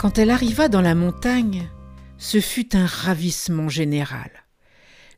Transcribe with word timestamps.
Quand 0.00 0.16
elle 0.16 0.30
arriva 0.30 0.70
dans 0.70 0.80
la 0.80 0.94
montagne, 0.94 1.68
ce 2.16 2.40
fut 2.40 2.74
un 2.74 2.86
ravissement 2.86 3.68
général. 3.68 4.30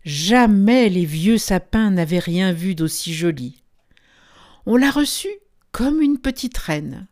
Jamais 0.04 0.88
les 0.88 1.04
vieux 1.04 1.38
sapins 1.38 1.92
n'avaient 1.92 2.18
rien 2.18 2.52
vu 2.52 2.74
d'aussi 2.74 3.14
joli. 3.14 3.62
On 4.66 4.76
la 4.76 4.90
reçut 4.90 5.38
comme 5.70 6.02
une 6.02 6.18
petite 6.18 6.58
reine. 6.58 7.06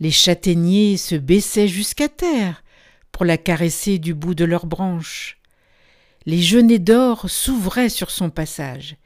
Les 0.00 0.10
châtaigniers 0.10 0.96
se 0.96 1.14
baissaient 1.14 1.68
jusqu'à 1.68 2.08
terre 2.08 2.64
pour 3.12 3.24
la 3.24 3.38
caresser 3.38 4.00
du 4.00 4.12
bout 4.12 4.34
de 4.34 4.44
leurs 4.44 4.66
branches. 4.66 5.38
Les 6.26 6.42
genêts 6.42 6.80
d'or 6.80 7.30
s'ouvraient 7.30 7.88
sur 7.88 8.10
son 8.10 8.30
passage 8.30 8.96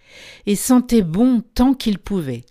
et 0.46 0.56
sentaient 0.56 1.02
bon 1.02 1.42
tant 1.52 1.74
qu'ils 1.74 1.98
pouvaient. 1.98 2.46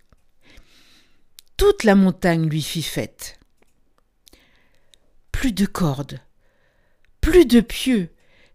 Toute 1.57 1.85
la 1.85 1.95
montagne 1.95 2.47
lui 2.47 2.61
fit 2.61 2.83
fête. 2.83 3.36
De 5.51 5.65
cordes, 5.65 6.19
plus 7.21 7.45
de 7.45 7.61
pieux, 7.61 8.09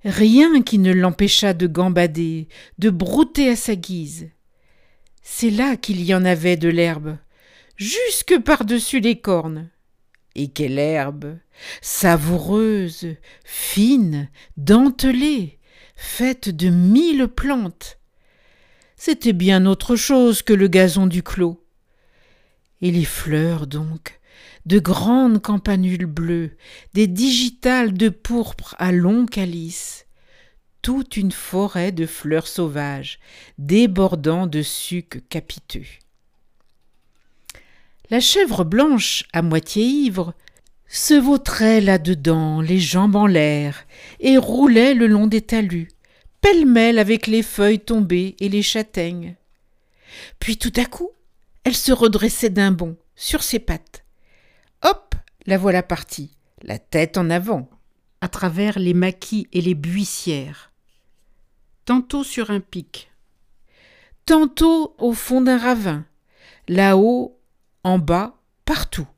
rien 0.04 0.62
qui 0.62 0.78
ne 0.78 0.92
l'empêchât 0.92 1.54
de 1.54 1.66
gambader, 1.66 2.48
de 2.78 2.90
brouter 2.90 3.48
à 3.48 3.56
sa 3.56 3.76
guise. 3.76 4.28
C'est 5.22 5.50
là 5.50 5.76
qu'il 5.76 6.02
y 6.02 6.14
en 6.14 6.24
avait 6.24 6.56
de 6.56 6.68
l'herbe, 6.68 7.16
jusque 7.76 8.38
par-dessus 8.40 9.00
les 9.00 9.20
cornes. 9.20 9.70
Et 10.34 10.48
quelle 10.48 10.78
herbe 10.78 11.38
savoureuse, 11.80 13.16
fine, 13.44 14.28
dentelée, 14.56 15.58
faite 15.96 16.50
de 16.50 16.68
mille 16.68 17.26
plantes. 17.26 17.98
C'était 18.96 19.32
bien 19.32 19.66
autre 19.66 19.96
chose 19.96 20.42
que 20.42 20.52
le 20.52 20.68
gazon 20.68 21.06
du 21.06 21.22
clos. 21.22 21.64
Et 22.80 22.90
les 22.90 23.04
fleurs, 23.04 23.66
donc, 23.66 24.20
de 24.66 24.78
grandes 24.78 25.40
campanules 25.40 26.06
bleues, 26.06 26.56
des 26.94 27.06
digitales 27.06 27.92
de 27.92 28.08
pourpre 28.08 28.74
à 28.78 28.92
longs 28.92 29.26
calices, 29.26 30.06
toute 30.82 31.16
une 31.16 31.32
forêt 31.32 31.92
de 31.92 32.06
fleurs 32.06 32.48
sauvages, 32.48 33.18
débordant 33.58 34.46
de 34.46 34.62
sucs 34.62 35.22
capiteux. 35.28 35.86
La 38.10 38.20
chèvre 38.20 38.64
blanche, 38.64 39.24
à 39.32 39.42
moitié 39.42 39.84
ivre, 39.84 40.34
se 40.88 41.14
vautrait 41.14 41.80
là-dedans, 41.80 42.60
les 42.60 42.78
jambes 42.78 43.16
en 43.16 43.26
l'air, 43.26 43.86
et 44.20 44.36
roulait 44.36 44.92
le 44.92 45.06
long 45.06 45.26
des 45.26 45.40
talus, 45.40 45.88
pêle-mêle 46.42 46.98
avec 46.98 47.26
les 47.26 47.42
feuilles 47.42 47.80
tombées 47.80 48.36
et 48.40 48.48
les 48.50 48.62
châtaignes. 48.62 49.36
Puis 50.38 50.58
tout 50.58 50.72
à 50.76 50.84
coup, 50.84 51.10
elle 51.64 51.76
se 51.76 51.92
redressait 51.92 52.50
d'un 52.50 52.72
bond, 52.72 52.96
sur 53.16 53.42
ses 53.42 53.60
pattes. 53.60 54.01
Hop, 54.82 55.14
la 55.46 55.58
voilà 55.58 55.82
partie, 55.82 56.36
la 56.62 56.78
tête 56.78 57.16
en 57.16 57.30
avant, 57.30 57.68
à 58.20 58.28
travers 58.28 58.78
les 58.78 58.94
maquis 58.94 59.48
et 59.52 59.60
les 59.60 59.74
buissières. 59.74 60.72
Tantôt 61.84 62.24
sur 62.24 62.50
un 62.50 62.60
pic, 62.60 63.10
tantôt 64.26 64.94
au 64.98 65.12
fond 65.12 65.40
d'un 65.40 65.58
ravin, 65.58 66.06
là-haut, 66.68 67.38
en 67.84 67.98
bas, 67.98 68.36
partout. 68.64 69.08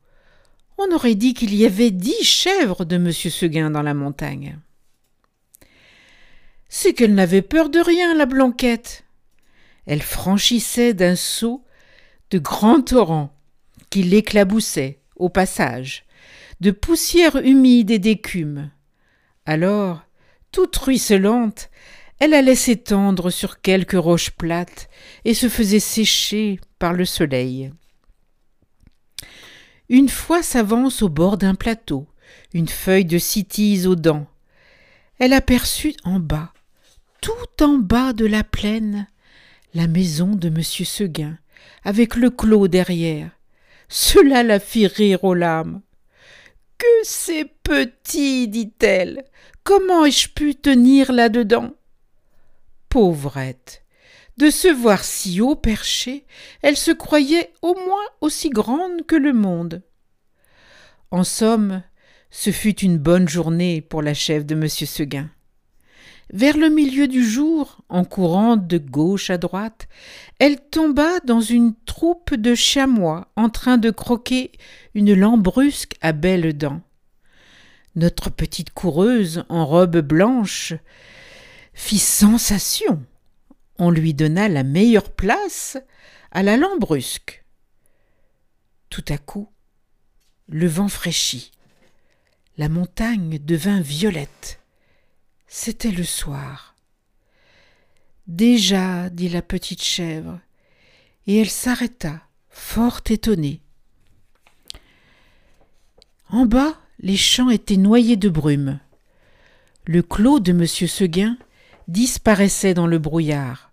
On 0.77 0.91
aurait 0.93 1.15
dit 1.15 1.33
qu'il 1.33 1.55
y 1.55 1.65
avait 1.65 1.91
dix 1.91 2.23
chèvres 2.23 2.85
de 2.85 2.95
M. 2.97 3.11
Seguin 3.11 3.71
dans 3.71 3.83
la 3.83 3.93
montagne. 3.93 4.59
C'est 6.67 6.93
qu'elle 6.93 7.13
n'avait 7.13 7.41
peur 7.41 7.69
de 7.69 7.79
rien, 7.79 8.13
la 8.15 8.25
blanquette. 8.25 9.05
Elle 9.85 10.01
franchissait 10.01 10.93
d'un 10.93 11.15
saut 11.15 11.63
de 12.31 12.39
grands 12.39 12.81
torrents 12.81 13.33
qui 13.89 14.03
l'éclaboussaient 14.03 14.99
au 15.15 15.29
passage, 15.29 16.05
de 16.59 16.71
poussière 16.71 17.37
humide 17.37 17.91
et 17.91 17.99
d'écume. 17.99 18.71
Alors, 19.45 20.01
toute 20.51 20.75
ruisselante, 20.77 21.69
elle 22.19 22.33
allait 22.33 22.55
s'étendre 22.55 23.29
sur 23.29 23.61
quelques 23.61 23.99
roches 23.99 24.31
plates 24.31 24.89
et 25.25 25.33
se 25.33 25.49
faisait 25.49 25.79
sécher 25.79 26.59
par 26.79 26.93
le 26.93 27.05
soleil. 27.05 27.71
Une 29.89 30.09
fois 30.09 30.41
s'avance 30.41 31.01
au 31.01 31.09
bord 31.09 31.37
d'un 31.37 31.55
plateau, 31.55 32.07
une 32.53 32.67
feuille 32.67 33.05
de 33.05 33.17
cytise 33.17 33.85
aux 33.85 33.95
dents. 33.95 34.27
Elle 35.19 35.33
aperçut 35.33 35.93
en 36.03 36.19
bas, 36.19 36.53
tout 37.21 37.63
en 37.63 37.77
bas 37.77 38.13
de 38.13 38.25
la 38.25 38.43
plaine, 38.43 39.07
la 39.73 39.87
maison 39.87 40.35
de 40.35 40.47
M. 40.47 40.63
Seguin, 40.63 41.37
avec 41.83 42.15
le 42.15 42.29
clos 42.29 42.67
derrière. 42.67 43.29
Cela 43.87 44.43
la 44.43 44.59
fit 44.59 44.87
rire 44.87 45.23
aux 45.23 45.33
larmes. 45.33 45.81
Que 46.77 46.85
c'est 47.03 47.49
petit, 47.63 48.47
dit-elle. 48.47 49.25
Comment 49.63 50.05
ai-je 50.05 50.29
pu 50.29 50.55
tenir 50.55 51.11
là-dedans? 51.11 51.71
Pauvrette. 52.89 53.83
De 54.37 54.49
se 54.49 54.67
voir 54.67 55.03
si 55.03 55.39
haut 55.39 55.55
perché, 55.55 56.25
elle 56.61 56.75
se 56.75 56.91
croyait 56.91 57.53
au 57.61 57.73
moins 57.73 58.03
aussi 58.19 58.49
grande 58.49 59.05
que 59.05 59.15
le 59.15 59.31
monde. 59.31 59.81
En 61.09 61.23
somme, 61.23 61.83
ce 62.29 62.51
fut 62.51 62.79
une 62.81 62.97
bonne 62.97 63.29
journée 63.29 63.81
pour 63.81 64.01
la 64.01 64.13
chef 64.13 64.45
de 64.45 64.55
M. 64.55 64.67
Seguin. 64.67 65.29
Vers 66.33 66.57
le 66.57 66.69
milieu 66.69 67.07
du 67.07 67.23
jour, 67.23 67.81
en 67.89 68.03
courant 68.03 68.57
de 68.57 68.77
gauche 68.77 69.29
à 69.29 69.37
droite, 69.37 69.87
elle 70.39 70.59
tomba 70.59 71.19
dans 71.21 71.41
une 71.41 71.75
troupe 71.85 72.33
de 72.33 72.55
chamois 72.55 73.27
en 73.35 73.49
train 73.49 73.77
de 73.77 73.91
croquer 73.91 74.51
une 74.95 75.13
lambrusque 75.13 75.95
à 76.01 76.11
belles 76.11 76.57
dents. 76.57 76.81
Notre 77.95 78.29
petite 78.29 78.71
coureuse 78.71 79.43
en 79.49 79.65
robe 79.65 79.97
blanche 79.97 80.73
fit 81.73 81.99
sensation 81.99 83.05
on 83.77 83.89
lui 83.89 84.13
donna 84.13 84.47
la 84.47 84.63
meilleure 84.63 85.11
place 85.11 85.77
à 86.31 86.43
la 86.43 86.57
lambrusque. 86.57 87.43
Tout 88.89 89.05
à 89.09 89.17
coup, 89.17 89.49
le 90.47 90.67
vent 90.67 90.87
fraîchit. 90.87 91.51
La 92.57 92.69
montagne 92.69 93.39
devint 93.39 93.81
violette. 93.81 94.61
C'était 95.57 95.91
le 95.91 96.03
soir. 96.03 96.75
Déjà, 98.27 99.09
dit 99.09 99.29
la 99.29 99.41
petite 99.41 99.81
chèvre, 99.81 100.41
et 101.27 101.37
elle 101.37 101.49
s'arrêta, 101.49 102.21
fort 102.49 102.99
étonnée. 103.09 103.61
En 106.29 106.45
bas, 106.45 106.77
les 106.99 107.15
champs 107.15 107.49
étaient 107.49 107.77
noyés 107.77 108.17
de 108.17 108.27
brume. 108.27 108.81
Le 109.85 110.03
clos 110.03 110.41
de 110.41 110.51
M. 110.51 110.67
Seguin 110.67 111.37
disparaissait 111.87 112.73
dans 112.73 112.85
le 112.85 112.99
brouillard, 112.99 113.71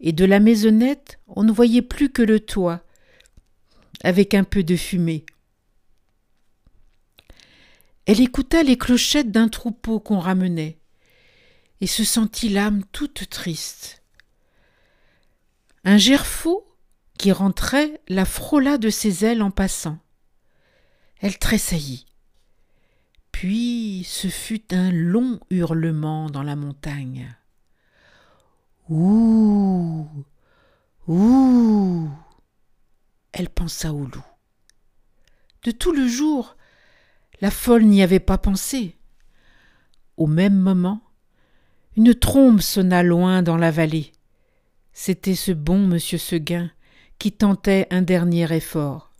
et 0.00 0.12
de 0.12 0.24
la 0.24 0.40
maisonnette 0.40 1.20
on 1.28 1.42
ne 1.42 1.52
voyait 1.52 1.82
plus 1.82 2.08
que 2.08 2.22
le 2.22 2.40
toit, 2.40 2.80
avec 4.02 4.32
un 4.32 4.44
peu 4.44 4.64
de 4.64 4.76
fumée. 4.76 5.26
Elle 8.06 8.22
écouta 8.22 8.62
les 8.62 8.78
clochettes 8.78 9.30
d'un 9.30 9.48
troupeau 9.48 10.00
qu'on 10.00 10.18
ramenait, 10.18 10.78
et 11.82 11.88
se 11.88 12.04
sentit 12.04 12.48
l'âme 12.48 12.84
toute 12.92 13.28
triste. 13.28 14.04
Un 15.82 15.98
gerfaut 15.98 16.64
qui 17.18 17.32
rentrait 17.32 18.00
la 18.06 18.24
frôla 18.24 18.78
de 18.78 18.88
ses 18.88 19.24
ailes 19.24 19.42
en 19.42 19.50
passant. 19.50 19.98
Elle 21.18 21.40
tressaillit. 21.40 22.06
Puis 23.32 24.06
ce 24.08 24.28
fut 24.28 24.72
un 24.72 24.92
long 24.92 25.40
hurlement 25.50 26.30
dans 26.30 26.44
la 26.44 26.54
montagne. 26.54 27.36
Ouh 28.88 30.08
Ouh 31.08 32.08
Elle 33.32 33.50
pensa 33.50 33.92
au 33.92 34.06
loup. 34.06 34.24
De 35.64 35.72
tout 35.72 35.92
le 35.92 36.06
jour, 36.06 36.56
la 37.40 37.50
folle 37.50 37.86
n'y 37.86 38.04
avait 38.04 38.20
pas 38.20 38.38
pensé. 38.38 38.96
Au 40.16 40.28
même 40.28 40.60
moment, 40.60 41.02
une 41.96 42.14
trombe 42.14 42.60
sonna 42.60 43.02
loin 43.02 43.42
dans 43.42 43.56
la 43.56 43.70
vallée. 43.70 44.12
C'était 44.92 45.34
ce 45.34 45.52
bon 45.52 45.86
monsieur 45.86 46.18
Seguin 46.18 46.70
qui 47.18 47.32
tentait 47.32 47.86
un 47.90 48.02
dernier 48.02 48.52
effort. 48.54 49.12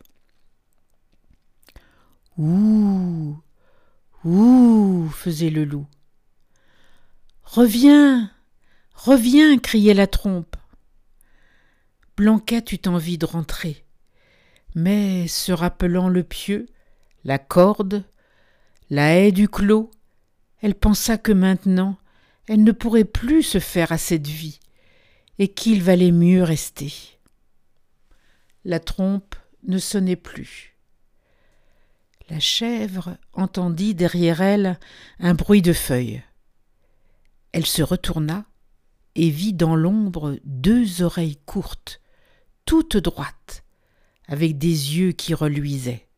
Ouh 2.38 3.38
Ouh 4.24 5.08
faisait 5.10 5.50
le 5.50 5.64
loup. 5.64 5.86
Reviens 7.42 8.30
Reviens 8.94 9.58
criait 9.58 9.94
la 9.94 10.06
trompe. 10.06 10.56
Blanquette 12.16 12.72
eut 12.72 12.86
envie 12.86 13.18
de 13.18 13.26
rentrer, 13.26 13.84
mais 14.74 15.26
se 15.26 15.50
rappelant 15.50 16.08
le 16.08 16.22
pieu, 16.22 16.66
la 17.24 17.38
corde, 17.38 18.04
la 18.90 19.16
haie 19.16 19.32
du 19.32 19.48
clos, 19.48 19.90
elle 20.60 20.74
pensa 20.74 21.18
que 21.18 21.32
maintenant 21.32 21.96
elle 22.48 22.64
ne 22.64 22.72
pourrait 22.72 23.04
plus 23.04 23.42
se 23.42 23.58
faire 23.58 23.92
à 23.92 23.98
cette 23.98 24.26
vie, 24.26 24.60
et 25.38 25.48
qu'il 25.48 25.82
valait 25.82 26.12
mieux 26.12 26.42
rester. 26.42 26.92
La 28.64 28.80
trompe 28.80 29.34
ne 29.64 29.78
sonnait 29.78 30.16
plus. 30.16 30.76
La 32.28 32.40
chèvre 32.40 33.16
entendit 33.32 33.94
derrière 33.94 34.40
elle 34.40 34.78
un 35.18 35.34
bruit 35.34 35.62
de 35.62 35.72
feuilles. 35.72 36.22
Elle 37.52 37.66
se 37.66 37.82
retourna 37.82 38.46
et 39.14 39.28
vit 39.28 39.52
dans 39.52 39.76
l'ombre 39.76 40.38
deux 40.44 41.02
oreilles 41.02 41.38
courtes, 41.44 42.00
toutes 42.64 42.96
droites, 42.96 43.64
avec 44.26 44.56
des 44.56 44.96
yeux 44.96 45.12
qui 45.12 45.34
reluisaient. 45.34 46.08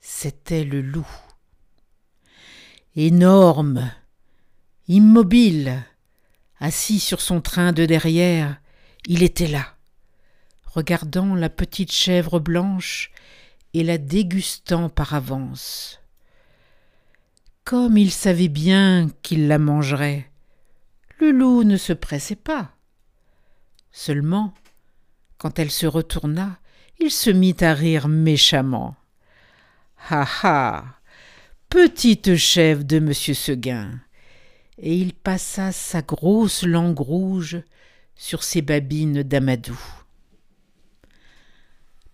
C'était 0.00 0.64
le 0.64 0.80
loup. 0.80 1.08
Énorme, 2.96 3.90
immobile, 4.88 5.82
assis 6.60 7.00
sur 7.00 7.20
son 7.20 7.40
train 7.40 7.72
de 7.72 7.84
derrière, 7.86 8.60
il 9.06 9.22
était 9.22 9.48
là, 9.48 9.74
regardant 10.64 11.34
la 11.34 11.48
petite 11.48 11.92
chèvre 11.92 12.38
blanche 12.38 13.10
et 13.74 13.82
la 13.82 13.98
dégustant 13.98 14.88
par 14.88 15.14
avance. 15.14 16.00
Comme 17.64 17.98
il 17.98 18.12
savait 18.12 18.48
bien 18.48 19.08
qu'il 19.22 19.48
la 19.48 19.58
mangerait, 19.58 20.30
le 21.18 21.32
loup 21.32 21.64
ne 21.64 21.76
se 21.76 21.92
pressait 21.92 22.36
pas. 22.36 22.70
Seulement, 23.90 24.54
quand 25.38 25.58
elle 25.58 25.70
se 25.70 25.86
retourna, 25.86 26.58
il 27.00 27.10
se 27.10 27.30
mit 27.30 27.56
à 27.60 27.74
rire 27.74 28.08
méchamment. 28.08 28.94
Ha 30.10 30.26
ha 30.42 30.84
Petite 31.68 32.36
chèvre 32.36 32.84
de 32.84 33.00
monsieur 33.00 33.34
Seguin 33.34 34.00
Et 34.78 34.96
il 34.96 35.14
passa 35.14 35.72
sa 35.72 36.02
grosse 36.02 36.62
langue 36.62 36.98
rouge 36.98 37.62
sur 38.14 38.42
ses 38.42 38.62
babines 38.62 39.22
d'amadou. 39.22 39.78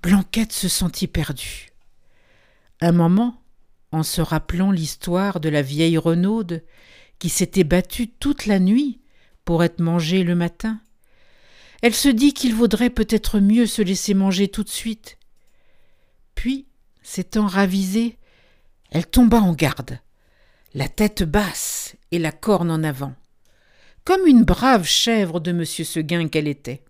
Blanquette 0.02 0.52
se 0.52 0.68
sentit 0.68 1.06
perdue. 1.06 1.70
Un 2.80 2.92
moment, 2.92 3.40
en 3.92 4.02
se 4.02 4.20
rappelant 4.20 4.70
l'histoire 4.70 5.38
de 5.38 5.48
la 5.48 5.62
vieille 5.62 5.98
Renaude 5.98 6.64
qui 7.18 7.28
s'était 7.28 7.64
battue 7.64 8.08
toute 8.08 8.46
la 8.46 8.58
nuit 8.58 9.00
pour 9.44 9.62
être 9.62 9.80
mangée 9.80 10.24
le 10.24 10.34
matin, 10.34 10.80
elle 11.82 11.94
se 11.94 12.08
dit 12.08 12.32
qu'il 12.32 12.54
vaudrait 12.54 12.90
peut-être 12.90 13.40
mieux 13.40 13.66
se 13.66 13.82
laisser 13.82 14.14
manger 14.14 14.48
tout 14.48 14.62
de 14.62 14.68
suite. 14.68 15.18
Puis, 16.34 16.66
s'étant 17.02 17.46
ravisée, 17.46 18.18
elle 18.90 19.06
tomba 19.06 19.40
en 19.40 19.52
garde, 19.52 19.98
la 20.74 20.88
tête 20.88 21.24
basse 21.24 21.81
et 22.12 22.18
la 22.18 22.30
corne 22.30 22.70
en 22.70 22.84
avant, 22.84 23.14
comme 24.04 24.26
une 24.26 24.44
brave 24.44 24.84
chèvre 24.84 25.40
de 25.40 25.50
M. 25.50 25.64
Seguin 25.64 26.28
qu'elle 26.28 26.46
était. 26.46 26.84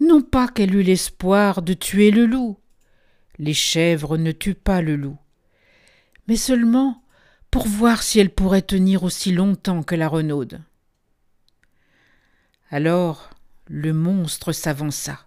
Non 0.00 0.20
pas 0.20 0.48
qu'elle 0.48 0.74
eût 0.74 0.82
l'espoir 0.82 1.62
de 1.62 1.72
tuer 1.72 2.10
le 2.10 2.26
loup, 2.26 2.58
les 3.38 3.54
chèvres 3.54 4.18
ne 4.18 4.32
tuent 4.32 4.54
pas 4.54 4.82
le 4.82 4.96
loup, 4.96 5.16
mais 6.28 6.36
seulement 6.36 7.02
pour 7.50 7.66
voir 7.66 8.02
si 8.02 8.18
elle 8.18 8.30
pourrait 8.30 8.62
tenir 8.62 9.04
aussi 9.04 9.32
longtemps 9.32 9.82
que 9.82 9.94
la 9.94 10.08
renaude. 10.08 10.60
Alors 12.70 13.30
le 13.68 13.92
monstre 13.92 14.52
s'avança, 14.52 15.26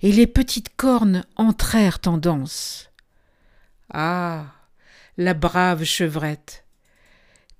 et 0.00 0.10
les 0.10 0.26
petites 0.26 0.74
cornes 0.76 1.24
entrèrent 1.36 2.00
en 2.06 2.18
danse. 2.18 2.90
Ah. 3.92 4.46
La 5.18 5.34
brave 5.34 5.84
chevrette. 5.84 6.64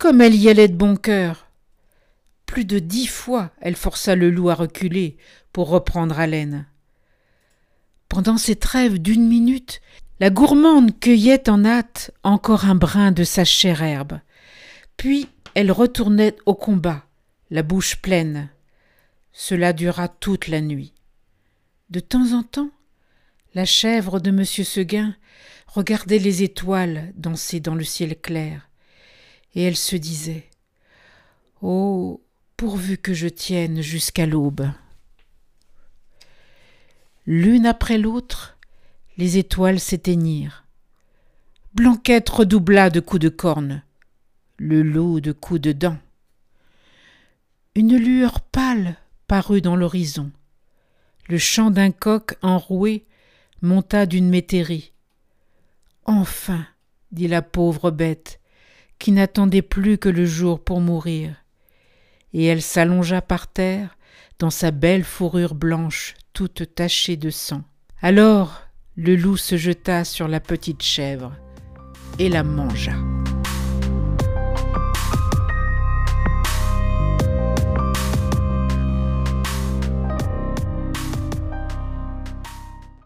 Comme 0.02 0.20
elle 0.20 0.34
y 0.34 0.48
allait 0.48 0.66
de 0.66 0.74
bon 0.74 0.96
cœur. 0.96 1.46
Plus 2.44 2.64
de 2.64 2.80
dix 2.80 3.06
fois 3.06 3.52
elle 3.60 3.76
força 3.76 4.16
le 4.16 4.30
loup 4.30 4.50
à 4.50 4.56
reculer 4.56 5.16
pour 5.52 5.68
reprendre 5.68 6.18
haleine. 6.18 6.66
Pendant 8.08 8.36
ces 8.36 8.56
trêves 8.56 8.98
d'une 8.98 9.28
minute, 9.28 9.80
la 10.18 10.30
gourmande 10.30 10.98
cueillait 10.98 11.48
en 11.48 11.64
hâte 11.64 12.10
encore 12.24 12.64
un 12.64 12.74
brin 12.74 13.12
de 13.12 13.22
sa 13.22 13.44
chère 13.44 13.80
herbe. 13.80 14.18
Puis 14.96 15.28
elle 15.54 15.70
retournait 15.70 16.34
au 16.46 16.56
combat, 16.56 17.04
la 17.50 17.62
bouche 17.62 17.94
pleine. 18.02 18.48
Cela 19.30 19.72
dura 19.72 20.08
toute 20.08 20.48
la 20.48 20.60
nuit. 20.60 20.94
De 21.90 22.00
temps 22.00 22.32
en 22.32 22.42
temps, 22.42 22.72
la 23.54 23.64
chèvre 23.64 24.18
de 24.18 24.30
M. 24.30 24.44
Seguin 24.44 25.14
regardait 25.68 26.18
les 26.18 26.42
étoiles 26.42 27.12
danser 27.14 27.60
dans 27.60 27.76
le 27.76 27.84
ciel 27.84 28.20
clair, 28.20 28.68
et 29.54 29.62
elle 29.62 29.76
se 29.76 29.96
disait 29.96 30.48
Oh, 31.60 32.22
pourvu 32.56 32.98
que 32.98 33.14
je 33.14 33.28
tienne 33.28 33.80
jusqu'à 33.80 34.26
l'aube. 34.26 34.68
L'une 37.26 37.66
après 37.66 37.98
l'autre, 37.98 38.58
les 39.16 39.38
étoiles 39.38 39.78
s'éteignirent. 39.80 40.64
Blanquette 41.74 42.28
redoubla 42.28 42.90
de 42.90 43.00
coups 43.00 43.22
de 43.22 43.28
corne, 43.28 43.82
le 44.58 44.82
lot 44.82 45.20
de 45.20 45.32
coups 45.32 45.60
de 45.60 45.72
dents. 45.72 45.98
Une 47.74 47.96
lueur 47.96 48.40
pâle 48.40 48.96
parut 49.26 49.62
dans 49.62 49.76
l'horizon. 49.76 50.30
Le 51.28 51.38
chant 51.38 51.70
d'un 51.70 51.90
coq 51.90 52.36
enroué 52.42 53.06
monta 53.62 54.04
d'une 54.04 54.28
métairie. 54.28 54.92
Enfin, 56.04 56.66
dit 57.12 57.28
la 57.28 57.40
pauvre 57.40 57.90
bête, 57.90 58.40
qui 59.02 59.10
n'attendait 59.10 59.62
plus 59.62 59.98
que 59.98 60.08
le 60.08 60.24
jour 60.24 60.62
pour 60.62 60.80
mourir. 60.80 61.34
Et 62.34 62.44
elle 62.44 62.62
s'allongea 62.62 63.20
par 63.20 63.48
terre, 63.48 63.98
dans 64.38 64.50
sa 64.50 64.70
belle 64.70 65.02
fourrure 65.02 65.56
blanche, 65.56 66.14
toute 66.32 66.72
tachée 66.76 67.16
de 67.16 67.30
sang. 67.30 67.64
Alors 68.00 68.62
le 68.94 69.16
loup 69.16 69.36
se 69.36 69.56
jeta 69.56 70.04
sur 70.04 70.28
la 70.28 70.38
petite 70.38 70.84
chèvre 70.84 71.32
et 72.20 72.28
la 72.28 72.44
mangea. 72.44 73.11